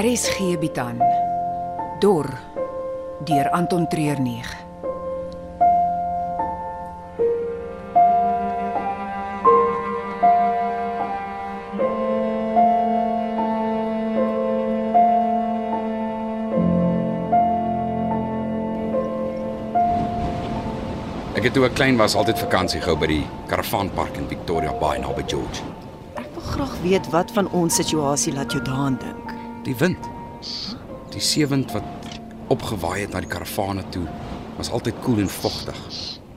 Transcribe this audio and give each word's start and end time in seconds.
RSG 0.00 0.56
bied 0.56 0.78
aan 0.80 0.96
Dor 2.00 2.24
deur 3.24 3.50
Anton 3.52 3.84
Treurnig. 3.88 4.48
Ek 21.36 21.44
het 21.44 21.52
toe 21.52 21.66
ek 21.68 21.76
klein 21.76 22.00
was 22.00 22.16
altyd 22.16 22.40
vakansie 22.40 22.80
gehou 22.80 22.96
by 22.96 23.12
die 23.18 23.24
karavaanpark 23.52 24.16
in 24.16 24.32
Victoria 24.32 24.72
Bay 24.80 24.96
naby 25.04 25.28
George. 25.28 25.60
Ek 26.16 26.32
wil 26.32 26.52
graag 26.54 26.76
weet 26.88 27.12
wat 27.12 27.36
van 27.36 27.52
ons 27.52 27.76
situasie 27.76 28.32
laat 28.32 28.56
jou 28.56 28.64
daaraan 28.64 28.96
dink. 29.04 29.19
Die 29.64 29.76
wind. 29.76 30.08
Die 31.12 31.20
seewind 31.20 31.72
wat 31.72 31.84
opgewaai 32.48 33.02
het 33.02 33.12
na 33.12 33.20
die 33.20 33.28
karavane 33.28 33.82
toe, 33.92 34.06
was 34.56 34.70
altyd 34.72 34.96
koel 35.04 35.20
en 35.24 35.28
vogtig. 35.30 35.80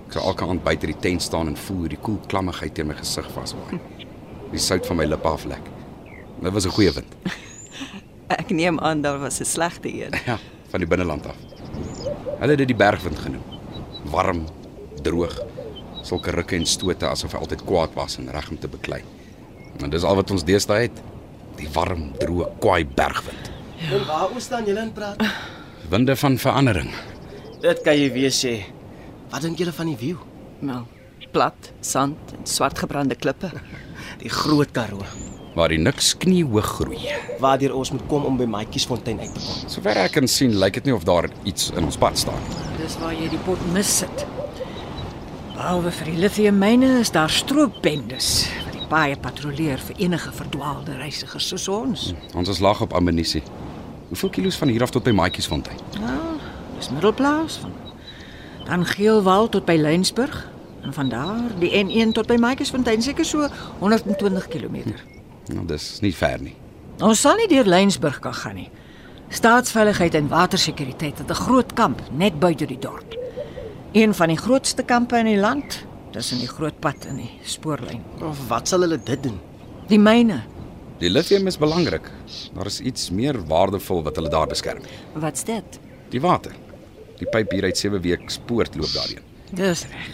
Ek 0.08 0.18
sou 0.18 0.24
elke 0.28 0.48
aand 0.48 0.64
buite 0.66 0.90
die 0.90 0.98
tent 1.06 1.24
staan 1.24 1.48
en 1.52 1.58
voel 1.58 1.86
hoe 1.86 1.92
die 1.94 2.02
koel 2.04 2.20
klammigheid 2.32 2.76
teen 2.76 2.90
my 2.90 2.98
gesig 2.98 3.30
vaswaai. 3.34 3.80
Die 4.52 4.62
sout 4.62 4.86
van 4.90 5.00
my 5.00 5.08
lippe 5.08 5.30
aflek. 5.30 5.72
Dit 6.42 6.52
was 6.54 6.66
'n 6.66 6.76
goeie 6.76 6.92
wind. 6.92 7.16
Ek 8.42 8.50
neem 8.50 8.80
aan 8.80 9.02
daar 9.02 9.20
was 9.20 9.40
'n 9.40 9.46
slegte 9.46 9.88
een. 9.88 10.14
Ja, 10.26 10.38
van 10.70 10.80
die 10.80 10.88
binneland 10.88 11.26
af. 11.26 11.38
Hulle 12.40 12.52
het 12.52 12.58
dit 12.58 12.68
die 12.68 12.76
bergwind 12.76 13.20
genoem. 13.20 13.44
Warm, 14.12 14.44
droog, 15.02 15.40
sulke 16.02 16.32
rukke 16.32 16.56
en 16.56 16.66
stote 16.66 17.08
asof 17.08 17.32
hy 17.32 17.40
altyd 17.40 17.64
kwaad 17.64 17.94
was 17.94 18.18
en 18.18 18.32
reg 18.32 18.50
om 18.50 18.60
te 18.60 18.68
beklei. 18.68 19.02
En 19.80 19.90
dis 19.90 20.04
al 20.04 20.16
wat 20.16 20.32
ons 20.32 20.44
deesdae 20.44 20.82
het. 20.82 21.02
Die 21.60 21.70
warm, 21.74 22.10
droë, 22.20 22.48
kwaai 22.64 22.84
bergwind. 22.98 23.52
En 23.92 24.06
waaroor 24.08 24.42
staan 24.42 24.66
julle 24.68 24.82
in 24.88 24.94
praat? 24.96 25.22
Winde 25.92 26.16
van 26.16 26.38
verandering. 26.40 26.90
Dit 27.64 27.82
kan 27.86 27.98
jy 28.00 28.10
weer 28.16 28.32
sê. 28.34 28.54
Wat 29.32 29.42
dink 29.46 29.60
julle 29.62 29.74
van 29.76 29.90
die 29.92 29.98
view? 30.00 30.18
Wel, 30.64 30.86
plat, 31.34 31.72
sand 31.82 32.34
en 32.38 32.46
swart 32.48 32.80
gebrande 32.80 33.16
klippe. 33.16 33.50
Die 34.24 34.30
Groot 34.30 34.70
Karoo, 34.72 35.02
waar 35.58 35.70
die 35.74 35.80
niks 35.82 36.12
kniehoog 36.22 36.68
groei. 36.78 37.00
waardeur 37.42 37.74
ons 37.76 37.92
moet 37.92 38.04
kom 38.08 38.24
om 38.30 38.38
by 38.38 38.46
Maatjiesfontein 38.48 39.20
uit 39.20 39.34
te 39.34 39.40
kom. 39.42 39.70
Sover 39.72 39.98
ek 40.04 40.14
kan 40.16 40.28
sien, 40.30 40.54
lyk 40.62 40.78
dit 40.80 40.86
nie 40.88 40.94
of 40.96 41.04
daar 41.08 41.28
iets 41.50 41.72
in 41.74 41.84
ons 41.88 41.98
pad 42.00 42.18
staan. 42.18 42.40
Dis 42.78 42.96
waar 43.02 43.12
jy 43.18 43.28
die 43.34 43.42
pot 43.46 43.60
mis 43.74 43.90
sit. 44.04 44.24
Behalwe 45.56 45.92
vir 45.98 46.12
die 46.14 46.20
lithiummyne 46.24 46.94
is 47.02 47.12
daar 47.14 47.30
stroopbendes 47.34 48.30
paaie 48.94 49.18
patrolleer 49.18 49.82
vir 49.88 50.02
enige 50.06 50.32
verdwaalde 50.38 50.94
reisigers 51.00 51.48
soos 51.50 51.68
ons. 51.72 52.02
Ons 52.38 52.52
is 52.54 52.60
lag 52.62 52.82
op 52.86 52.94
ammunisie. 52.94 53.42
Hoeveel 54.12 54.30
kilos 54.30 54.58
van 54.62 54.70
hier 54.70 54.84
af 54.86 54.94
tot 54.94 55.06
by 55.08 55.14
Maatjiesfontein? 55.18 55.80
Ja, 55.98 56.18
dis 56.78 56.92
middelplaas 56.94 57.58
van 57.64 57.74
dan 58.64 58.86
Geelwal 58.88 59.50
tot 59.52 59.66
by 59.68 59.76
Lensburg 59.76 60.36
en 60.86 60.94
van 60.94 61.10
daar 61.10 61.50
die 61.60 61.72
N1 61.82 62.14
tot 62.16 62.30
by 62.30 62.38
Maatjiesfontein 62.40 63.02
seker 63.04 63.26
so 63.26 63.48
120 63.80 64.48
km. 64.48 64.94
Nou, 65.52 65.66
dis 65.68 66.00
nie 66.06 66.14
ver 66.16 66.40
nie. 66.44 66.54
Ons 67.04 67.24
sal 67.26 67.36
nie 67.42 67.50
deur 67.52 67.68
Lensburg 67.68 68.22
kan 68.24 68.36
gaan 68.38 68.56
nie. 68.62 68.70
Staatsveiligheid 69.34 70.16
en 70.16 70.30
watersekuriteit 70.32 71.18
het 71.18 71.30
'n 71.30 71.42
groot 71.48 71.74
kamp 71.74 72.02
net 72.12 72.40
buite 72.40 72.66
die 72.66 72.80
dorp. 72.80 73.18
Een 73.92 74.14
van 74.14 74.28
die 74.28 74.38
grootste 74.38 74.84
kampe 74.84 75.18
in 75.18 75.26
die 75.26 75.38
land, 75.40 75.86
tussen 76.14 76.42
die 76.42 76.48
groot 76.50 76.78
pad 76.84 77.08
en 77.10 77.18
die 77.24 77.32
spoorlyn. 77.48 78.02
Of 78.22 78.42
wat 78.50 78.70
sal 78.70 78.86
hulle 78.86 79.00
dit 79.02 79.24
doen? 79.26 79.40
Die 79.90 80.00
myne. 80.00 80.44
Die 81.02 81.10
lithium 81.10 81.50
is 81.50 81.58
belangrik. 81.60 82.06
Daar 82.56 82.70
is 82.70 82.80
iets 82.80 83.10
meer 83.12 83.40
waardevol 83.50 84.04
wat 84.06 84.20
hulle 84.20 84.32
daar 84.32 84.48
beskerm. 84.48 84.86
Wat's 85.20 85.44
dit? 85.48 85.80
Die 86.14 86.22
water. 86.24 86.54
Die 87.20 87.28
pyp 87.30 87.52
hier 87.52 87.66
uit 87.68 87.78
7 87.78 88.02
weke 88.04 88.32
spoort 88.32 88.78
loop 88.78 88.94
daarheen. 88.94 89.26
Dis 89.54 89.88
reg. 89.90 90.12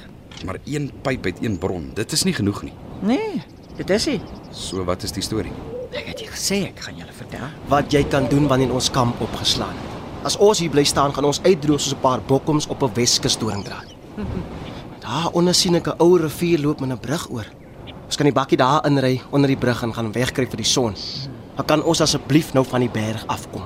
Maar 0.48 0.60
een 0.66 0.88
pyp 1.04 1.26
uit 1.26 1.44
een 1.44 1.58
bron, 1.60 1.92
dit 1.96 2.12
is 2.16 2.24
nie 2.24 2.34
genoeg 2.34 2.64
nie. 2.64 2.74
Nee, 3.04 3.42
dit 3.76 3.90
is 3.90 4.06
hy. 4.08 4.18
So 4.56 4.86
wat 4.88 5.04
is 5.04 5.12
die 5.16 5.24
storie? 5.24 5.54
Ek 5.92 6.14
het 6.14 6.24
jou 6.24 6.30
gesê 6.32 6.62
ek 6.70 6.80
gaan 6.86 7.00
julle 7.02 7.16
vertel. 7.16 7.48
Wat 7.72 7.92
jy 7.92 8.06
kan 8.12 8.30
doen 8.32 8.48
wanneer 8.48 8.72
ons 8.74 8.92
kamp 8.94 9.20
opgeslaan 9.26 9.76
het. 9.76 9.98
As 10.28 10.38
ons 10.40 10.60
hier 10.60 10.72
bly 10.72 10.84
staan, 10.88 11.14
gaan 11.16 11.28
ons 11.28 11.42
uitdroog 11.44 11.80
soos 11.80 11.96
'n 11.96 12.02
paar 12.04 12.22
bokkoms 12.22 12.68
op 12.68 12.84
'n 12.84 12.94
Weskus 12.96 13.38
doringdraad. 13.38 13.88
Daar 15.10 15.32
onder 15.34 15.56
sien 15.58 15.76
ek 15.76 15.88
'n 15.88 15.98
ou 15.98 16.18
rivier 16.22 16.60
loop 16.60 16.80
met 16.80 16.90
'n 16.90 17.00
brug 17.00 17.30
oor. 17.30 17.48
Ons 18.06 18.16
kan 18.16 18.26
die 18.26 18.34
bakkie 18.34 18.58
daar 18.58 18.86
inry 18.86 19.22
onder 19.32 19.48
die 19.48 19.58
brug 19.58 19.82
en 19.82 19.94
gaan 19.94 20.12
wegkry 20.12 20.46
vir 20.46 20.58
die 20.58 20.66
son. 20.66 20.96
Dan 21.56 21.66
kan 21.66 21.84
ons 21.84 22.02
asseblief 22.02 22.54
nou 22.54 22.66
van 22.66 22.80
die 22.80 22.90
berg 22.90 23.26
afkom. 23.28 23.64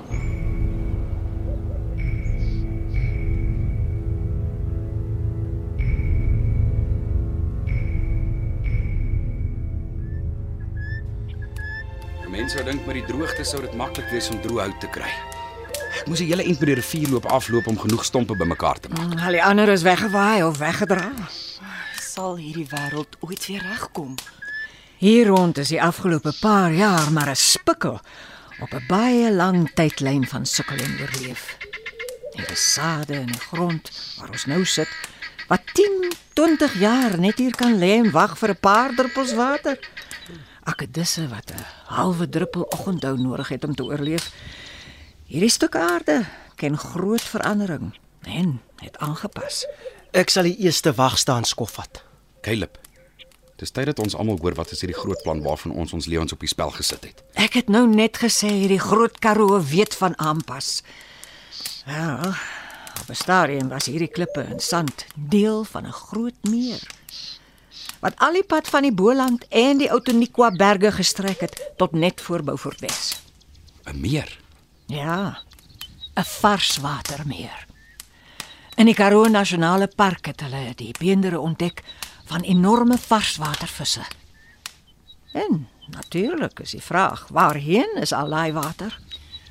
Mense 12.30 12.64
dink 12.64 12.86
met 12.86 12.96
die 12.96 13.06
droogte 13.06 13.44
sou 13.44 13.62
dit 13.62 13.74
maklik 13.76 14.10
wees 14.12 14.30
om 14.30 14.42
droë 14.42 14.60
hout 14.60 14.80
te 14.80 14.88
kry. 14.88 15.33
Ek 16.04 16.10
moes 16.12 16.20
'n 16.20 16.28
hele 16.28 16.44
ent 16.44 16.60
by 16.60 16.66
die 16.68 16.76
rivier 16.76 17.08
loop 17.08 17.26
afloop 17.32 17.68
om 17.72 17.78
genoeg 17.80 18.04
stompe 18.04 18.36
bymekaar 18.36 18.80
te 18.80 18.90
maak. 18.92 19.22
Al 19.24 19.38
die 19.38 19.44
ander 19.44 19.70
is 19.72 19.86
weggewaai 19.88 20.44
of 20.44 20.58
weggedra. 20.58 21.14
Sal 21.96 22.36
hierdie 22.36 22.68
wêreld 22.68 23.16
ooit 23.24 23.46
weer 23.48 23.64
regkom? 23.64 24.16
Hier 24.98 25.28
rond 25.28 25.58
is 25.58 25.72
die 25.72 25.82
afgelope 25.82 26.34
paar 26.42 26.74
jaar 26.74 27.08
maar 27.12 27.30
'n 27.30 27.36
spikkel 27.36 28.02
op 28.60 28.74
'n 28.74 28.84
baie 28.88 29.32
lang 29.32 29.72
tydlyn 29.74 30.28
van 30.28 30.46
sukkel 30.46 30.78
en 30.78 31.00
oorleef. 31.00 31.58
Hier 32.36 32.52
is 32.52 32.74
sade 32.74 33.14
in 33.14 33.32
die 33.32 33.46
grond 33.48 33.92
waar 34.20 34.30
ons 34.30 34.46
nou 34.46 34.66
sit 34.66 34.90
wat 35.48 35.62
10, 35.74 36.12
20 36.34 36.80
jaar 36.80 37.20
net 37.20 37.38
hier 37.38 37.56
kan 37.56 37.80
lê 37.80 37.96
en 38.04 38.12
wag 38.12 38.38
vir 38.38 38.50
'n 38.50 38.60
paar 38.60 38.96
druppels 38.96 39.34
water. 39.34 39.80
Akedisse 40.64 41.30
wat 41.30 41.52
'n 41.52 41.66
halwe 41.86 42.30
druppel 42.30 42.66
oggendhou 42.72 43.18
nodig 43.18 43.48
het 43.48 43.64
om 43.64 43.76
te 43.76 43.84
oorleef. 43.84 44.32
Hierdie 45.26 45.52
stuk 45.52 45.76
aarde 45.76 46.26
ken 46.60 46.78
groot 46.78 47.22
verandering 47.22 47.94
en 48.28 48.62
het 48.84 48.98
aangepas. 48.98 49.64
Ek 50.12 50.30
sal 50.30 50.50
die 50.50 50.58
eerste 50.66 50.92
wag 50.94 51.16
staan 51.18 51.48
skofvat. 51.48 52.04
Caleb. 52.44 52.78
Dis 53.56 53.72
tyd 53.72 53.88
dat 53.88 54.02
ons 54.04 54.16
almal 54.20 54.38
hoor 54.42 54.58
wat 54.60 54.74
is 54.76 54.84
hierdie 54.84 54.98
groot 54.98 55.22
plan 55.24 55.40
waarvan 55.46 55.72
ons 55.72 55.94
ons 55.96 56.10
lewens 56.12 56.36
op 56.36 56.44
die 56.44 56.52
spel 56.52 56.74
gesit 56.76 57.08
het. 57.08 57.24
Ek 57.40 57.56
het 57.56 57.72
nou 57.72 57.86
net 57.88 58.20
gesê 58.20 58.52
hierdie 58.52 58.82
groot 58.84 59.16
Karoo 59.24 59.62
weet 59.64 59.96
van 59.96 60.18
aanpas. 60.20 60.82
Ja, 61.88 62.36
op 63.00 63.10
'n 63.10 63.16
stadium 63.16 63.70
was 63.70 63.86
hierdie 63.86 64.12
klippe 64.12 64.42
en 64.42 64.60
sand 64.60 65.06
deel 65.16 65.64
van 65.64 65.88
'n 65.88 65.92
groot 65.92 66.40
meer. 66.42 66.84
Wat 68.00 68.14
al 68.18 68.34
die 68.34 68.44
pad 68.44 68.68
van 68.68 68.82
die 68.82 68.94
Boland 68.94 69.46
en 69.50 69.78
die 69.78 69.92
Outeniqua 69.92 70.52
berge 70.52 70.92
gestrek 70.92 71.40
het 71.40 71.72
tot 71.78 71.92
net 71.92 72.22
voor 72.22 72.44
Beaufort 72.44 72.80
Wes. 72.80 73.22
'n 73.86 74.00
Meer. 74.00 74.43
Ja, 74.86 75.38
'n 76.16 76.24
varswatermeer. 76.24 77.66
In 78.76 78.86
die 78.86 78.94
Karoo 78.94 79.28
Nasionale 79.28 79.88
Park 79.88 80.26
het 80.26 80.42
hulle 80.42 80.74
die 80.76 80.96
beendere 81.00 81.40
ontdek 81.40 81.84
van 82.26 82.42
enorme 82.42 82.98
varswatervisse. 82.98 84.02
En 85.34 85.68
natuurlik 85.88 86.60
is 86.60 86.72
die 86.72 86.82
vraag, 86.82 87.28
waarheen 87.28 87.98
is 88.00 88.14
al 88.14 88.30
daai 88.30 88.54
water? 88.54 89.00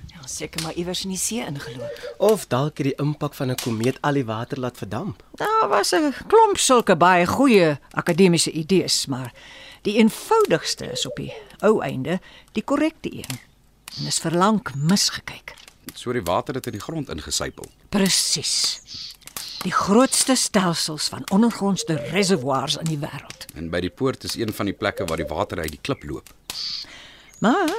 Ja, 0.07 0.27
seker 0.27 0.63
maar 0.63 0.73
iewers 0.73 1.03
in 1.05 1.09
die 1.09 1.19
see 1.19 1.45
ingeloop. 1.47 2.15
Of 2.19 2.47
dalk 2.47 2.79
het 2.79 2.87
die 2.87 2.95
impak 2.95 3.35
van 3.35 3.51
'n 3.51 3.55
komeet 3.55 3.99
al 4.01 4.13
die 4.13 4.25
water 4.25 4.59
laat 4.61 4.77
verdamp. 4.77 5.23
Daar 5.35 5.69
was 5.69 5.93
'n 5.93 6.15
klomp 6.27 6.59
sulke 6.59 6.97
baie 6.97 7.27
goeie 7.27 7.79
akademiese 7.91 8.51
idees, 8.51 9.07
maar 9.07 9.33
die 9.83 9.97
eenvoudigste 9.97 10.93
is 10.93 11.07
op 11.07 11.17
die 11.17 11.33
ou 11.61 11.83
einde 11.83 12.21
die 12.53 12.63
korrekte 12.65 13.15
een. 13.17 13.52
En 13.99 14.07
is 14.07 14.19
verlang 14.19 14.63
misgekyk. 14.77 15.55
So 15.95 16.13
die 16.13 16.25
water 16.25 16.55
het 16.55 16.67
in 16.67 16.79
die 16.79 16.83
grond 16.83 17.11
ingesypel. 17.13 17.69
Presies. 17.89 18.81
Die 19.63 19.73
grootste 19.73 20.35
stelsels 20.35 21.09
van 21.13 21.23
ondergrondse 21.31 21.95
reservoirs 22.11 22.77
in 22.77 22.89
die 22.89 22.99
wêreld. 22.99 23.47
En 23.55 23.69
by 23.71 23.83
die 23.85 23.91
poort 23.91 24.25
is 24.25 24.35
een 24.35 24.53
van 24.53 24.67
die 24.67 24.75
plekke 24.75 25.05
waar 25.07 25.21
die 25.21 25.29
water 25.29 25.61
uit 25.63 25.71
die 25.77 25.83
klip 25.83 26.03
loop. 26.09 26.33
Maar 27.39 27.71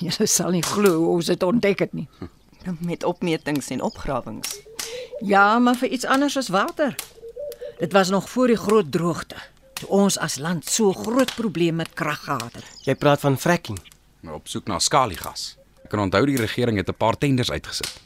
jy 0.00 0.28
sal 0.28 0.54
nie 0.54 0.64
glo 0.64 0.94
hoe 1.02 1.10
ons 1.18 1.28
dit 1.32 1.42
ontdek 1.42 1.84
het 1.84 1.92
nie. 1.92 2.08
Met 2.80 3.04
opmetings 3.04 3.68
en 3.74 3.82
opgrawings. 3.84 4.56
Ja, 5.24 5.58
maar 5.58 5.76
vir 5.76 5.92
iets 5.96 6.04
anders 6.04 6.36
as 6.36 6.48
water. 6.48 6.96
Dit 7.78 7.92
was 7.92 8.08
nog 8.08 8.30
voor 8.30 8.46
die 8.46 8.60
groot 8.60 8.88
droogte. 8.92 9.36
Toe 9.76 9.88
ons 9.88 10.16
as 10.18 10.38
land 10.40 10.64
so 10.68 10.92
groot 10.92 11.34
probleem 11.34 11.76
met 11.82 11.92
krag 11.94 12.24
gehad 12.24 12.52
het. 12.56 12.64
Jy 12.88 12.94
praat 12.94 13.20
van 13.20 13.36
fracking. 13.38 13.80
Op 14.24 14.48
soek 14.48 14.66
na 14.66 14.78
skaliegas. 14.78 15.56
Ek 15.84 15.90
kan 15.90 16.00
onthou 16.00 16.24
die 16.26 16.36
regering 16.40 16.76
het 16.78 16.88
'n 16.88 16.96
paar 16.96 17.18
tenders 17.18 17.50
uitgesit. 17.50 18.00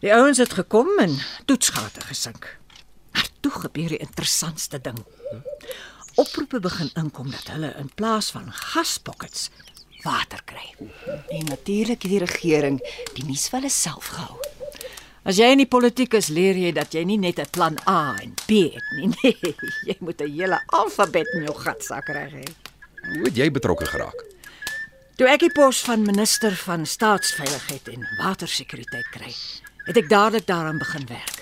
Die 0.00 0.14
ouens 0.14 0.38
het 0.38 0.52
gekom 0.52 0.98
en 0.98 1.18
toetsgate 1.44 2.00
gesink. 2.00 2.58
Maar 3.12 3.28
toe 3.40 3.50
gebeur 3.50 3.88
die 3.88 3.98
interessantste 3.98 4.80
ding. 4.80 4.98
Oproepe 6.14 6.60
begin 6.60 6.90
inkom 6.94 7.30
dat 7.30 7.46
hulle 7.46 7.74
in 7.78 7.90
plaas 7.94 8.30
van 8.30 8.52
gaspockets 8.52 9.50
water 10.02 10.40
kry. 10.44 10.74
En 11.28 11.44
natuurlik 11.44 12.02
het 12.02 12.10
die 12.10 12.18
regering 12.18 12.78
die 13.14 13.24
nuus 13.24 13.48
vir 13.48 13.58
hulle 13.60 13.70
self 13.70 14.06
gehou. 14.14 14.38
As 15.28 15.36
jy 15.36 15.50
in 15.52 15.58
die 15.58 15.68
politiek 15.68 16.14
is, 16.14 16.28
leer 16.28 16.56
jy 16.56 16.70
dat 16.72 16.94
jy 16.94 17.02
nie 17.04 17.18
net 17.18 17.38
'n 17.38 17.50
plan 17.50 17.76
A 17.88 18.16
en 18.22 18.34
B 18.46 18.70
het 18.74 18.88
nie. 18.96 19.08
Nee, 19.22 19.54
jy 19.86 19.96
moet 20.00 20.20
'n 20.22 20.30
hele 20.30 20.62
alfabet 20.66 21.26
in 21.34 21.42
jou 21.42 21.54
gatsak 21.54 22.08
reg 22.08 22.32
hê. 22.32 22.46
Hoe 23.02 23.24
het 23.24 23.36
jy 23.36 23.50
betrokke 23.50 23.86
geraak? 23.86 24.27
Toe 25.18 25.26
ek 25.26 25.40
die 25.42 25.50
pos 25.50 25.80
van 25.82 26.04
minister 26.06 26.54
van 26.62 26.84
staatsveiligheid 26.86 27.88
en 27.90 28.04
watersekuriteit 28.20 29.08
kry, 29.10 29.32
het 29.88 29.96
ek 29.98 30.06
dadelik 30.12 30.44
daaraan 30.46 30.78
begin 30.78 31.08
werk 31.10 31.40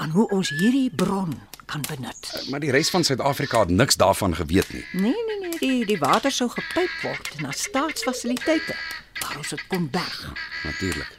aan 0.00 0.14
hoe 0.14 0.24
ons 0.32 0.48
hierdie 0.56 0.88
bron 0.88 1.34
kan 1.68 1.84
benut. 1.84 2.30
Maar 2.48 2.64
die 2.64 2.70
res 2.72 2.88
van 2.88 3.04
Suid-Afrika 3.04 3.60
het 3.66 3.74
niks 3.76 4.00
daarvan 4.00 4.38
geweet 4.38 4.72
nie. 4.72 4.86
Nee 5.02 5.26
nee 5.26 5.36
nee, 5.42 5.58
die 5.60 5.84
die 5.90 5.98
water 6.00 6.32
sou 6.32 6.48
gepyp 6.48 6.96
word 7.02 7.28
na 7.44 7.52
staatsfasiliteite 7.52 8.78
waar 9.20 9.36
ons 9.36 9.52
dit 9.52 9.66
kon 9.68 9.84
berg. 9.92 10.24
Natuurlik. 10.64 11.12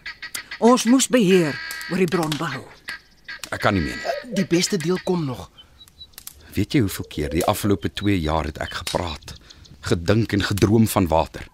Ons 0.58 0.90
moes 0.90 1.06
beheer 1.06 1.54
oor 1.92 2.02
die 2.02 2.10
bron 2.10 2.34
behou. 2.42 2.66
Ek 3.54 3.62
kan 3.62 3.78
nie 3.78 3.86
meer 3.86 4.02
nie. 4.02 4.34
Die 4.42 4.50
beste 4.50 4.82
deel 4.82 4.98
kom 5.06 5.30
nog. 5.30 5.52
Weet 6.58 6.74
jy 6.74 6.82
hoeveel 6.90 7.12
keer 7.14 7.38
die 7.38 7.46
afgelope 7.46 7.94
2 7.94 8.18
jaar 8.26 8.50
het 8.50 8.58
ek 8.58 8.82
gepraat, 8.82 9.38
gedink 9.86 10.34
en 10.34 10.50
gedroom 10.50 10.90
van 10.90 11.14
water? 11.14 11.46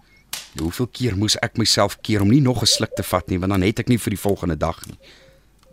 Hoeveel 0.59 0.87
keer 0.91 1.17
moes 1.17 1.37
ek 1.45 1.57
myself 1.57 1.97
keer 2.01 2.21
om 2.21 2.29
nie 2.29 2.41
nog 2.41 2.61
'n 2.61 2.65
sluk 2.65 2.95
te 2.95 3.03
vat 3.03 3.27
nie, 3.27 3.39
want 3.39 3.51
dan 3.51 3.61
het 3.61 3.79
ek 3.79 3.87
nie 3.87 3.99
vir 3.99 4.09
die 4.09 4.19
volgende 4.19 4.57
dag 4.57 4.85
nie. 4.85 4.97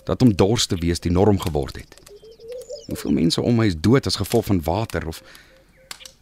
Dat 0.05 0.23
om 0.23 0.37
dors 0.37 0.67
te 0.67 0.77
wees 0.77 1.01
die 1.01 1.11
norm 1.11 1.39
geword 1.39 1.77
het. 1.77 1.95
Hoeveel 2.87 3.13
mense 3.13 3.41
om 3.41 3.57
my 3.57 3.67
is 3.67 3.77
dood 3.77 4.07
as 4.07 4.17
gevolg 4.17 4.45
van 4.45 4.63
water 4.63 5.07
of 5.07 5.23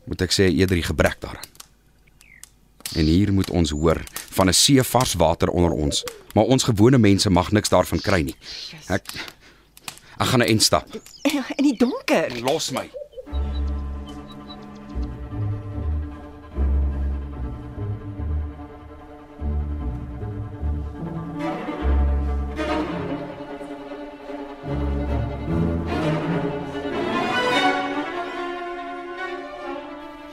moet 0.05 0.23
ek 0.23 0.31
sê 0.31 0.50
eerder 0.50 0.76
die 0.76 0.87
gebrek 0.87 1.20
daaraan. 1.20 1.50
En 2.94 3.05
hier 3.05 3.32
moet 3.32 3.50
ons 3.50 3.70
hoor 3.70 4.03
van 4.31 4.49
'n 4.49 4.53
see 4.53 4.82
vars 4.82 5.14
water 5.14 5.49
onder 5.49 5.70
ons, 5.70 6.05
maar 6.35 6.44
ons 6.44 6.62
gewone 6.62 6.99
mense 6.99 7.31
mag 7.31 7.53
niks 7.53 7.69
daarvan 7.69 8.00
kry 8.00 8.23
nie. 8.23 8.37
Ek 8.88 9.03
ek 10.19 10.26
gaan 10.26 10.41
'n 10.41 10.49
eind 10.49 10.62
stap. 10.62 10.87
In 11.56 11.64
die 11.64 11.76
donker. 11.76 12.41
Los 12.43 12.70
my. 12.70 12.91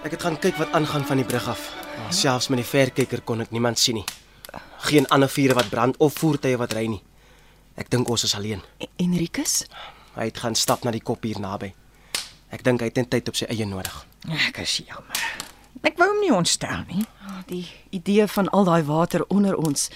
Ek 0.09 0.15
het 0.17 0.23
gaan 0.25 0.39
kyk 0.41 0.55
wat 0.57 0.71
aangaan 0.73 1.03
van 1.05 1.19
die 1.21 1.25
brug 1.25 1.47
af. 1.51 1.67
Maar 2.01 2.13
selfs 2.17 2.47
met 2.49 2.57
die 2.57 2.65
verkyker 2.65 3.21
kon 3.21 3.43
ek 3.43 3.51
niemand 3.53 3.77
sien 3.77 3.99
nie. 3.99 4.05
Geen 4.89 5.05
ander 5.13 5.29
vure 5.29 5.53
wat 5.53 5.69
brand 5.69 5.99
of 6.01 6.15
voertuie 6.17 6.57
wat 6.57 6.73
ry 6.73 6.87
nie. 6.89 6.97
Ek 7.77 7.91
dink 7.93 8.09
ons 8.09 8.25
is 8.25 8.33
alleen. 8.33 8.63
Enrikus? 8.97 9.67
Hy 10.15 10.25
het 10.31 10.41
gaan 10.41 10.57
stap 10.57 10.81
na 10.81 10.95
die 10.97 11.03
kop 11.05 11.29
hier 11.29 11.37
naby. 11.37 11.69
Ek 12.49 12.65
dink 12.65 12.81
hy 12.81 12.89
het 12.89 12.97
net 12.97 13.11
tyd 13.13 13.29
op 13.29 13.37
sy 13.37 13.45
eie 13.53 13.69
nodig. 13.69 14.01
Ek 14.49 14.57
is 14.65 14.79
jammer. 14.81 15.21
Ek 15.85 16.01
wou 16.01 16.09
hom 16.09 16.23
nie 16.25 16.33
ontstel 16.33 16.81
nie. 16.89 17.05
Ah, 17.29 17.43
Die 17.45 17.67
idee 17.93 18.25
van 18.33 18.49
al 18.49 18.65
daai 18.65 18.81
water 18.89 19.27
onder 19.29 19.61
ons. 19.61 19.91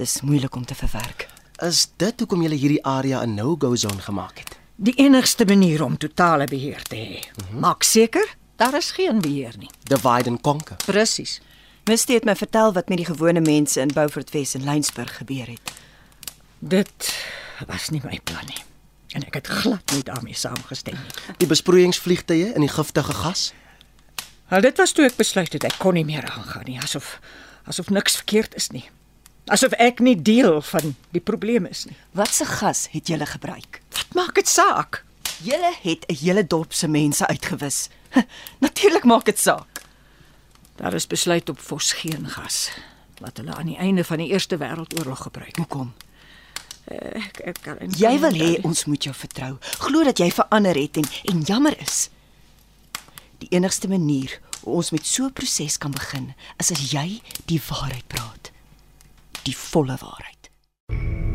Dis 0.00 0.22
moeilik 0.24 0.56
om 0.56 0.64
te 0.64 0.74
verwerk. 0.74 1.28
Is 1.60 1.90
dit 2.00 2.16
hoekom 2.24 2.48
jy 2.48 2.56
hierdie 2.56 2.84
area 2.84 3.20
'n 3.20 3.34
no-go 3.36 3.76
zone 3.76 4.00
gemaak 4.00 4.38
het? 4.38 4.56
Die 4.76 4.96
enigste 4.96 5.44
manier 5.44 5.84
om 5.84 5.98
totale 5.98 6.46
beheer 6.46 6.82
te 6.82 6.96
hê. 6.96 7.20
Maak 7.52 7.82
seker 7.82 8.40
daar 8.62 8.76
is 8.76 8.90
geen 8.90 9.20
beheer 9.20 9.54
nie. 9.58 9.70
Divide 9.82 10.30
and 10.30 10.40
conquer. 10.40 10.76
Presies. 10.76 11.40
Misty 11.84 12.14
het 12.14 12.24
my 12.24 12.36
vertel 12.36 12.72
wat 12.72 12.88
met 12.88 13.00
die 13.00 13.06
gewone 13.06 13.40
mense 13.40 13.80
in 13.80 13.90
Beaufort 13.94 14.30
Wes 14.30 14.54
en 14.54 14.64
Lensburg 14.64 15.16
gebeur 15.16 15.46
het. 15.46 15.72
Dit 16.58 17.14
was 17.66 17.88
nie 17.90 18.00
my 18.04 18.20
plan 18.24 18.46
nie. 18.46 18.62
En 19.18 19.26
ek 19.26 19.34
het 19.40 19.46
glad 19.46 19.94
nie 19.94 20.02
daarmee 20.06 20.34
saamgestem 20.38 20.94
nie. 20.94 21.36
Die 21.42 21.48
besproeiingsvliegtye 21.50 22.52
in 22.54 22.62
die 22.62 22.70
giftige 22.70 23.12
gas. 23.12 23.50
Al 24.48 24.62
dit 24.62 24.78
was 24.78 24.92
toe 24.94 25.08
ek 25.08 25.18
besluit 25.18 25.52
het 25.52 25.66
ek 25.66 25.80
kon 25.82 25.98
nie 25.98 26.06
meer 26.06 26.28
aangaan 26.30 26.68
nie, 26.68 26.78
asof 26.78 27.16
asof 27.66 27.90
niks 27.90 28.16
verkeerd 28.20 28.54
is 28.58 28.70
nie. 28.70 28.84
Asof 29.50 29.74
ek 29.82 29.98
nie 29.98 30.14
deel 30.22 30.60
van 30.70 30.94
die 31.10 31.22
probleem 31.22 31.66
is 31.66 31.82
nie. 31.88 31.96
Wat 32.14 32.30
se 32.30 32.46
gas 32.46 32.86
het 32.94 33.10
julle 33.10 33.26
gebruik? 33.26 33.82
Wat 33.90 34.14
maak 34.18 34.38
dit 34.38 34.48
saak? 34.48 35.02
Julle 35.42 35.72
het 35.82 36.06
'n 36.06 36.14
hele 36.22 36.46
dorp 36.46 36.72
se 36.72 36.88
mense 36.88 37.26
uitgewis. 37.26 37.88
Natuurlik 38.64 39.04
maak 39.04 39.24
dit 39.24 39.38
saak. 39.38 39.82
Daar 40.76 40.94
is 40.94 41.06
besluit 41.06 41.48
op 41.48 41.58
fosgeengas 41.58 42.70
wat 43.22 43.36
hulle 43.36 43.54
aan 43.54 43.66
die 43.70 43.78
einde 43.78 44.04
van 44.04 44.18
die 44.18 44.32
Eerste 44.32 44.56
Wêreldoorlog 44.58 45.22
gebruik. 45.22 45.56
Hoekom? 45.56 45.92
Ek 46.90 47.38
ek 47.46 47.60
kan 47.62 47.78
Jy 47.94 48.16
wil 48.18 48.34
hê 48.34 48.48
ons 48.66 48.84
moet 48.90 49.04
jou 49.06 49.14
vertrou. 49.14 49.52
Glo 49.84 50.02
dat 50.02 50.18
jy 50.18 50.30
verander 50.34 50.74
het 50.74 50.98
en 50.98 51.06
en 51.30 51.44
jammer 51.46 51.78
is. 51.80 52.08
Die 53.38 53.50
enigste 53.54 53.88
manier 53.88 54.40
hoe 54.62 54.74
ons 54.82 54.90
met 54.90 55.06
so 55.06 55.24
'n 55.24 55.32
proses 55.32 55.78
kan 55.78 55.90
begin 55.90 56.34
is 56.58 56.70
as 56.70 56.90
jy 56.90 57.22
die 57.46 57.62
waarheid 57.68 58.06
praat. 58.06 58.50
Die 59.42 59.56
volle 59.56 59.96
waarheid. 59.96 61.31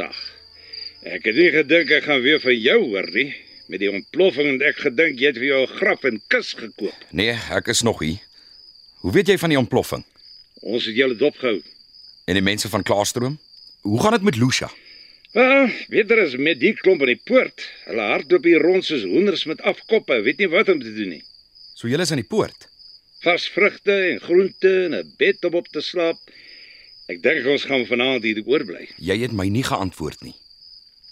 80. 0.00 0.32
Ek 1.16 1.24
het 1.24 1.36
nie 1.36 1.50
gedink 1.52 1.92
ek 1.96 2.08
gaan 2.08 2.22
weer 2.24 2.40
van 2.42 2.56
jou 2.56 2.78
hoor 2.90 3.08
nie. 3.14 3.30
Met 3.70 3.82
die 3.82 3.90
ontploffing 3.90 4.56
het 4.56 4.64
ek 4.72 4.82
gedink 4.86 5.20
jy 5.20 5.30
het 5.30 5.38
vir 5.38 5.48
jou 5.50 5.60
'n 5.62 5.76
graf 5.78 6.04
en 6.04 6.20
kus 6.28 6.52
gekoop. 6.54 6.96
Nee, 7.10 7.36
ek 7.50 7.68
is 7.68 7.82
nog 7.82 8.00
hier. 8.00 8.18
Hoe 9.00 9.12
weet 9.12 9.28
jy 9.28 9.38
van 9.38 9.48
die 9.48 9.58
ontploffing? 9.58 10.04
Ons 10.60 10.84
het 10.84 10.96
julle 10.96 11.16
dopgehou. 11.16 11.62
En 12.26 12.34
die 12.34 12.42
mense 12.42 12.68
van 12.68 12.82
Klaarstroom? 12.82 13.38
Hoe 13.82 14.00
gaan 14.00 14.12
dit 14.12 14.22
met 14.22 14.36
Lucia? 14.36 14.70
Wel, 15.32 15.70
beter 15.88 16.18
is 16.18 16.36
met 16.36 16.60
die 16.60 16.74
klomp 16.74 17.00
aan 17.00 17.06
die 17.14 17.22
poort. 17.24 17.64
Hulle 17.84 18.00
hardloop 18.00 18.44
hier 18.44 18.60
rond 18.60 18.84
soos 18.84 19.02
hoenders 19.02 19.44
met 19.44 19.60
afkoppe, 19.62 20.20
weet 20.22 20.38
nie 20.38 20.48
wat 20.48 20.68
om 20.68 20.80
te 20.80 20.94
doen 20.94 21.08
nie. 21.08 21.24
So 21.74 21.88
julle 21.88 22.02
is 22.02 22.10
aan 22.10 22.20
die 22.20 22.28
poort. 22.28 22.68
Vars 23.22 23.48
vrugte 23.48 23.92
en 24.10 24.20
groente 24.20 24.84
en 24.84 24.94
'n 24.94 25.14
bed 25.16 25.44
om 25.44 25.54
op 25.54 25.68
te 25.68 25.80
slaap 25.80 26.18
Ek 27.10 27.18
dink 27.24 27.46
ons 27.50 27.64
gaan 27.66 27.82
vanaand 27.88 28.22
hier 28.26 28.38
oorbly. 28.46 28.84
Jy 29.02 29.16
het 29.24 29.32
my 29.34 29.48
nie 29.50 29.64
geantwoord 29.66 30.20
nie. 30.22 30.36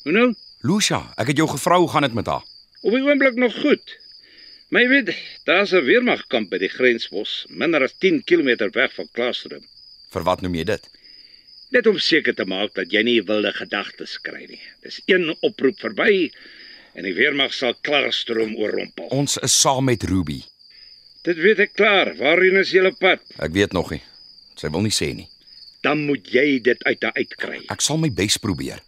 Hoe 0.04 0.12
nou? 0.14 0.28
Lucia, 0.62 1.00
ek 1.18 1.32
het 1.32 1.40
jou 1.40 1.48
gevra 1.50 1.78
hoe 1.82 1.88
gaan 1.90 2.06
dit 2.06 2.14
met 2.14 2.28
haar? 2.30 2.44
Op 2.86 2.94
die 2.94 3.02
oomblik 3.02 3.38
nog 3.40 3.56
goed. 3.58 3.94
Maar 4.70 4.84
jy 4.84 4.88
weet, 4.92 5.10
daar's 5.48 5.72
'n 5.74 5.82
weermagkamp 5.84 6.50
by 6.50 6.58
die 6.62 6.70
grensbos, 6.70 7.46
minder 7.48 7.82
as 7.82 7.94
10 7.98 8.22
km 8.24 8.70
weg 8.74 8.94
van 8.94 9.08
Klaastroom. 9.12 9.64
Vir 10.12 10.22
wat 10.22 10.40
noem 10.40 10.54
jy 10.54 10.64
dit? 10.64 10.88
Net 11.70 11.86
om 11.86 11.98
seker 11.98 12.34
te 12.34 12.44
maak 12.44 12.74
dat 12.74 12.92
jy 12.92 13.02
nie 13.02 13.22
wilde 13.22 13.52
gedagtes 13.52 14.18
kry 14.20 14.46
nie. 14.48 14.60
Dis 14.82 15.00
een 15.06 15.34
oproep 15.40 15.78
verby 15.80 16.30
en 16.94 17.02
die 17.04 17.14
weermag 17.14 17.52
sal 17.52 17.74
Klaastroom 17.80 18.54
oorrompel. 18.56 19.06
Ons 19.10 19.36
is 19.38 19.60
saam 19.60 19.84
met 19.84 20.02
Ruby. 20.02 20.42
Dit 21.22 21.36
weet 21.36 21.58
ek 21.58 21.72
klaar. 21.72 22.14
Waarheen 22.16 22.56
is 22.56 22.70
julle 22.70 22.92
pad? 22.92 23.20
Ek 23.38 23.52
weet 23.52 23.72
nog 23.72 23.90
nie. 23.90 24.02
Sy 24.54 24.70
wil 24.70 24.82
nie 24.82 24.94
sê 24.94 25.14
nie. 25.14 25.28
Dan 25.88 26.04
moet 26.04 26.28
jy 26.28 26.58
dit 26.60 26.82
uit 26.84 27.06
haar 27.06 27.16
uitkry. 27.16 27.62
Ek 27.72 27.80
sal 27.84 27.96
my 28.00 28.10
bes 28.12 28.36
probeer. 28.44 28.82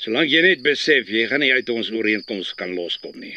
Solank 0.00 0.32
jy 0.32 0.40
net 0.44 0.62
besef 0.64 1.10
jy 1.12 1.26
gaan 1.28 1.44
nie 1.44 1.52
uit 1.52 1.68
ons 1.72 1.90
ooreenkoms 1.92 2.54
kan 2.56 2.72
loskom 2.76 3.18
nie. 3.20 3.36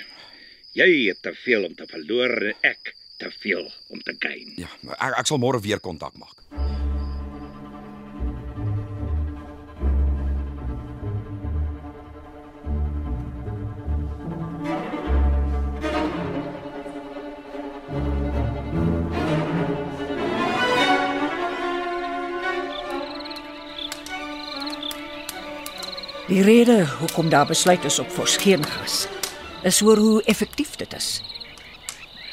Jy 0.77 0.87
het 1.09 1.19
te 1.25 1.33
veel 1.43 1.67
om 1.67 1.75
te 1.75 1.87
verloor 1.89 2.53
en 2.53 2.71
ek 2.71 2.93
te 3.19 3.31
veel 3.43 3.67
om 3.91 3.99
te 4.07 4.15
gain. 4.23 4.55
Ja, 4.61 4.71
ek, 4.95 5.19
ek 5.23 5.27
sal 5.31 5.41
môre 5.43 5.59
weer 5.63 5.83
kontak 5.83 6.15
maak. 6.21 6.66
Die 26.37 26.45
rede 26.45 26.85
hoekom 26.99 27.29
daar 27.29 27.45
besluit 27.45 27.83
is 27.83 27.99
op 27.99 28.09
fosgeengas 28.13 29.07
is 29.63 29.81
oor 29.81 29.97
hoe 29.97 30.23
effektief 30.23 30.75
dit 30.75 30.93
is. 30.93 31.21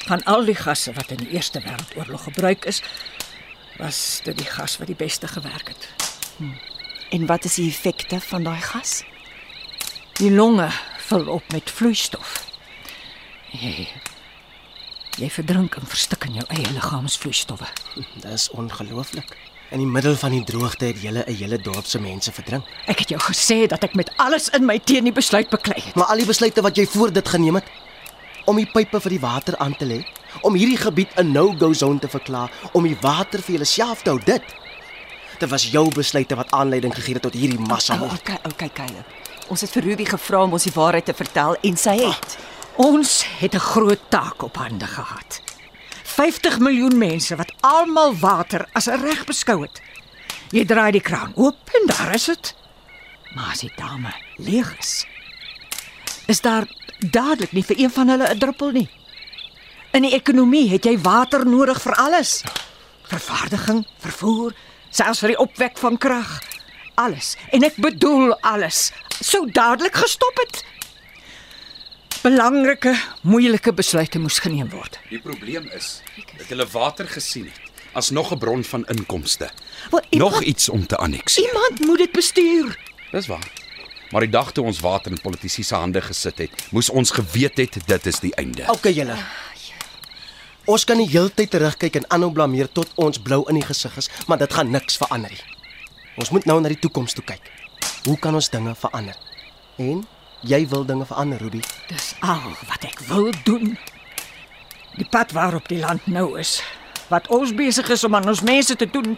Van 0.05 0.23
al 0.23 0.45
die 0.45 0.55
gasse 0.55 0.93
wat 0.93 1.09
in 1.09 1.23
die 1.23 1.29
Eerste 1.33 1.61
Wêreldoorlog 1.63 2.23
gebruik 2.23 2.67
is, 2.69 2.83
was 3.81 4.19
dit 4.23 4.37
die 4.37 4.45
gas 4.45 4.77
wat 4.77 4.91
die 4.93 4.95
beste 4.99 5.27
gewerk 5.27 5.73
het. 5.73 5.89
En 7.09 7.25
wat 7.25 7.49
is 7.49 7.57
die 7.57 7.65
effekte 7.69 8.19
van 8.27 8.45
daai 8.45 8.61
gas? 8.61 9.01
Die 10.21 10.29
longe 10.31 10.69
vul 11.07 11.25
op 11.39 11.51
met 11.51 11.73
vloeistof. 11.73 12.37
Jy, 13.57 13.87
jy 15.17 15.33
verdrink 15.33 15.81
en 15.81 15.89
verstik 15.89 16.29
in 16.29 16.37
jou 16.43 16.45
eie 16.53 16.77
liggaamsvloeistowwe. 16.77 17.73
Dis 18.27 18.51
ongelooflik. 18.53 19.33
In 19.73 19.81
die 19.81 19.87
middel 19.89 20.13
van 20.15 20.31
die 20.31 20.43
droogte 20.45 20.85
het 20.85 21.01
julle 21.01 21.23
'n 21.25 21.35
hele 21.35 21.57
dorp 21.57 21.85
se 21.85 21.99
mense 21.99 22.31
verdrink. 22.31 22.63
Ek 22.85 22.99
het 22.99 23.09
jou 23.09 23.21
gesê 23.21 23.67
dat 23.67 23.83
ek 23.83 23.95
met 23.95 24.11
alles 24.17 24.49
in 24.49 24.65
my 24.65 24.79
teen 24.79 25.03
die 25.03 25.13
besluit 25.13 25.49
beklei 25.49 25.81
het. 25.81 25.95
Maar 25.95 26.05
al 26.05 26.17
die 26.17 26.25
besluite 26.25 26.61
wat 26.61 26.75
jy 26.75 26.85
voor 26.87 27.11
dit 27.11 27.27
geneem 27.27 27.55
het 27.55 27.65
om 28.45 28.55
die 28.55 28.69
pype 28.69 28.99
vir 29.01 29.09
die 29.09 29.19
water 29.19 29.57
aan 29.57 29.75
te 29.75 29.85
lê, 29.85 30.05
om 30.41 30.53
hierdie 30.53 30.77
gebied 30.77 31.09
'n 31.17 31.31
no-go 31.31 31.73
zone 31.73 31.99
te 31.99 32.07
verklaar, 32.07 32.51
om 32.73 32.83
die 32.83 32.97
water 33.01 33.41
vir 33.41 33.53
julle 33.53 33.65
self 33.65 34.01
te 34.01 34.09
hou, 34.09 34.19
dit. 34.19 34.43
Dit 35.39 35.49
was 35.49 35.71
jou 35.71 35.89
besluite 35.89 36.35
wat 36.35 36.51
aanleiding 36.51 36.93
gegee 36.93 37.13
het 37.13 37.21
tot 37.23 37.33
hierdie 37.33 37.59
massa. 37.59 37.95
Oh, 37.95 38.13
okay, 38.13 38.37
okay, 38.45 38.69
Caleb. 38.69 39.05
Ons 39.47 39.61
het 39.61 39.71
vir 39.71 39.83
Ruby 39.83 40.05
gevra 40.05 40.43
om 40.43 40.53
ons 40.53 40.63
die 40.63 40.73
waarheid 40.75 41.05
te 41.05 41.13
vertel 41.13 41.55
en 41.61 41.77
sy 41.77 41.97
het. 41.97 42.37
Ons 42.75 43.25
het 43.39 43.55
'n 43.55 43.59
groot 43.59 43.99
taak 44.09 44.43
op 44.43 44.57
hande 44.57 44.85
gehad. 44.85 45.44
50 46.15 46.59
miljoen 46.59 46.97
mense 46.97 47.35
wat 47.35 47.51
almal 47.59 48.13
water 48.15 48.67
as 48.71 48.87
'n 48.87 49.01
reg 49.01 49.25
beskou 49.25 49.61
het. 49.61 49.81
Jy 50.51 50.65
draai 50.65 50.91
die 50.91 51.01
kraan 51.01 51.33
oop 51.35 51.69
en 51.73 51.87
daar 51.87 52.13
is 52.13 52.25
dit. 52.25 52.55
Maar 53.35 53.51
as 53.51 53.59
die 53.59 53.73
dame 53.75 54.13
leeg 54.37 54.77
is, 54.79 55.05
is 56.27 56.41
daar 56.41 56.67
dadelik 56.99 57.51
nie 57.51 57.63
vir 57.63 57.79
een 57.79 57.91
van 57.91 58.07
hulle 58.07 58.29
'n 58.33 58.39
druppel 58.39 58.71
nie. 58.71 58.89
In 59.91 60.01
die 60.01 60.13
ekonomie 60.13 60.69
het 60.69 60.85
jy 60.85 60.97
water 60.99 61.45
nodig 61.45 61.81
vir 61.81 61.95
alles. 61.95 62.43
Vervaardiging, 63.03 63.87
vervoer, 63.99 64.53
selfs 64.89 65.19
vir 65.19 65.27
die 65.27 65.39
opwek 65.39 65.77
van 65.77 65.97
krag. 65.97 66.41
Alles. 66.95 67.35
En 67.51 67.63
ek 67.63 67.75
bedoel 67.75 68.39
alles. 68.41 68.91
Sou 69.19 69.51
dadelik 69.51 69.95
gestop 69.95 70.37
het. 70.37 70.63
Belangrike, 72.25 72.95
moeilike 73.21 73.69
besluite 73.77 74.17
moes 74.17 74.39
geneem 74.41 74.69
word. 74.71 74.95
Die 75.11 75.19
probleem 75.21 75.67
is 75.77 75.99
dat 76.39 76.47
hulle 76.49 76.65
water 76.71 77.05
gesien 77.05 77.51
het 77.51 77.83
as 77.93 78.09
nog 78.09 78.31
'n 78.33 78.37
bron 78.37 78.63
van 78.63 78.85
inkomste. 78.87 79.49
Wel, 79.91 80.01
Nog 80.09 80.41
iets 80.41 80.69
om 80.69 80.87
te 80.87 80.95
annexeer. 80.97 81.45
Iemand 81.45 81.79
moet 81.79 81.97
dit 81.97 82.11
bestuur. 82.11 82.79
Dis 83.11 83.27
waar. 83.27 83.51
Maar 84.09 84.21
die 84.21 84.29
dag 84.29 84.51
toe 84.51 84.65
ons 84.65 84.79
water 84.79 85.11
in 85.11 85.21
politici 85.21 85.63
se 85.63 85.75
hande 85.75 86.01
gesit 86.01 86.37
het, 86.37 86.71
moes 86.71 86.89
ons 86.89 87.11
geweet 87.11 87.57
het 87.57 87.77
dit 87.85 88.05
is 88.05 88.19
die 88.19 88.35
einde. 88.35 88.63
Okay 88.71 88.91
julle. 88.91 89.15
Ons 90.65 90.83
kan 90.83 90.97
nie 90.97 91.09
heeltyd 91.09 91.49
terugkyk 91.49 91.95
en 91.95 92.09
aanhou 92.09 92.31
blameer 92.31 92.71
tot 92.71 92.87
ons 92.95 93.19
blou 93.19 93.43
in 93.49 93.55
die 93.55 93.65
gesig 93.65 93.97
is, 93.97 94.09
maar 94.27 94.37
dit 94.37 94.53
gaan 94.53 94.69
niks 94.71 94.97
verander 94.97 95.29
nie. 95.29 95.43
Ons 96.15 96.29
moet 96.29 96.45
nou 96.45 96.61
na 96.61 96.67
die 96.67 96.79
toekoms 96.79 97.13
toe 97.13 97.23
kyk. 97.23 97.51
Hoe 98.03 98.19
kan 98.19 98.33
ons 98.33 98.49
dinge 98.49 98.75
verander? 98.75 99.15
En 99.77 100.07
jy 100.47 100.67
wil 100.69 100.85
dinge 100.85 101.05
verander, 101.05 101.41
Ruby. 101.41 101.61
Dis 101.89 102.13
al 102.19 102.43
wat 102.69 102.85
ek 102.87 102.99
wil 103.09 103.31
doen. 103.43 103.75
Die 104.95 105.07
pad 105.09 105.33
waarop 105.35 105.67
die 105.67 105.81
land 105.81 106.05
nou 106.07 106.39
is, 106.39 106.61
wat 107.11 107.27
ons 107.33 107.53
besig 107.55 107.89
is 107.91 108.03
om 108.07 108.15
aan 108.15 108.27
ons 108.31 108.41
mense 108.45 108.75
te 108.75 108.87
doen, 108.89 109.17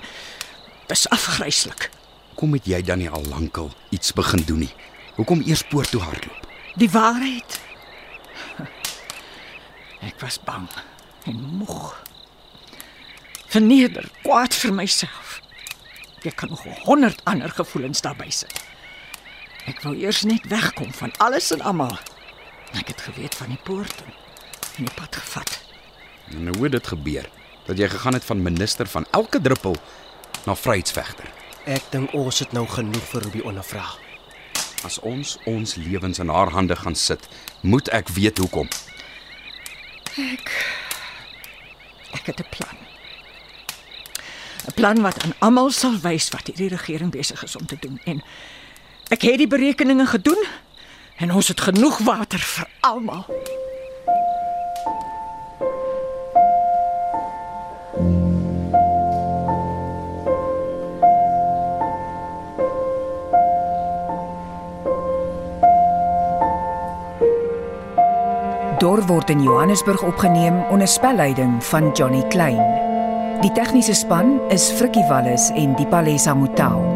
is 0.88 1.06
afgryslik. 1.14 1.90
Hoekom 2.34 2.58
het 2.58 2.68
jy 2.70 2.82
dan 2.86 3.02
nie 3.02 3.10
al 3.10 3.26
lankal 3.30 3.72
iets 3.90 4.14
begin 4.14 4.44
doen 4.46 4.66
nie? 4.66 4.74
Hoekom 5.18 5.42
eers 5.46 5.64
poort 5.66 5.90
toe 5.92 6.02
hardloop? 6.02 6.48
Die 6.78 6.90
waarheid. 6.94 7.60
Ek 10.06 10.20
was 10.22 10.38
bang 10.46 10.68
en 11.26 11.40
moeg. 11.62 11.96
Verneder, 13.48 14.06
kwaad 14.22 14.54
vir 14.54 14.74
myself. 14.76 15.40
Ek 16.28 16.36
kan 16.36 16.50
nog 16.52 16.64
100 16.86 17.22
ander 17.30 17.50
gevoelens 17.50 18.02
daarbey 18.06 18.30
sit. 18.30 18.57
Ek 19.68 19.82
wou 19.84 19.96
eers 19.96 20.24
net 20.24 20.48
wegkom 20.48 20.94
van 20.94 21.12
alles 21.18 21.52
en 21.52 21.62
almal. 21.62 21.98
Ek 22.74 22.88
het 22.88 23.02
geweet 23.02 23.36
van 23.36 23.52
die 23.52 23.62
poort 23.64 24.04
en 24.06 24.16
en 24.78 24.86
die 24.86 24.94
pad 24.94 25.16
gevat. 25.16 25.60
En 26.32 26.44
nou 26.44 26.56
hoe 26.56 26.64
het 26.64 26.72
dit 26.78 26.88
gebeur 26.88 27.30
dat 27.66 27.78
jy 27.78 27.90
gegaan 27.90 28.14
het 28.14 28.26
van 28.26 28.42
minister 28.42 28.88
van 28.88 29.06
elke 29.12 29.42
druppel 29.42 29.76
na 30.46 30.56
vryheidsvegter? 30.56 31.30
Ek 31.66 31.84
dink 31.92 32.14
ons 32.16 32.40
het 32.40 32.54
nou 32.56 32.68
genoeg 32.70 33.04
vir 33.12 33.26
Ruby 33.26 33.42
ondervra. 33.44 33.86
As 34.86 35.00
ons 35.00 35.38
ons 35.50 35.76
lewens 35.76 36.20
in 36.20 36.30
haar 36.30 36.54
hande 36.54 36.76
gaan 36.76 36.96
sit, 36.96 37.28
moet 37.62 37.90
ek 37.90 38.14
weet 38.16 38.38
hoekom. 38.38 38.70
Ek 42.14 42.26
het 42.26 42.40
'n 42.40 42.50
plan. 42.50 42.78
'n 44.68 44.74
Plan 44.74 45.02
wat 45.02 45.24
aan 45.24 45.34
almal 45.40 45.72
sal 45.72 45.98
wys 46.00 46.30
wat 46.30 46.48
hierdie 46.48 46.70
regering 46.70 47.12
besig 47.12 47.44
is 47.44 47.56
om 47.56 47.66
te 47.66 47.78
doen 47.80 48.00
en 48.06 48.24
ek 49.10 49.22
het 49.22 49.38
die 49.38 49.48
berekeninge 49.48 50.06
gedoen 50.06 50.42
en 51.18 51.32
ons 51.34 51.48
het 51.48 51.62
genoeg 51.62 51.98
water 52.06 52.40
vir 52.40 52.68
almal. 52.86 53.26
Dor 68.78 69.02
word 69.10 69.32
in 69.34 69.42
Johannesburg 69.42 70.04
opgeneem 70.06 70.60
onder 70.70 70.88
spelleiding 70.88 71.64
van 71.66 71.90
Johnny 71.98 72.22
Klein. 72.30 72.62
Die 73.42 73.52
tegniese 73.52 73.94
span 73.94 74.38
is 74.54 74.70
Frikkie 74.70 75.06
Wallis 75.10 75.50
en 75.50 75.74
Dipalesa 75.76 76.34
Motelo. 76.34 76.87